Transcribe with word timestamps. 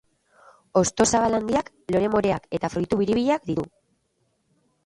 Hosto 0.79 1.05
zabal 1.11 1.37
handiak, 1.39 1.69
lore 1.97 2.09
moreak 2.15 2.49
eta 2.59 2.73
fruitu 2.77 3.01
biribilak 3.03 3.47
ditu. 3.51 3.67